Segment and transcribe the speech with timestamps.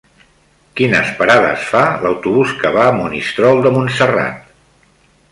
[0.79, 4.41] Quines parades fa l'autobús que va a Monistrol de Montserrat?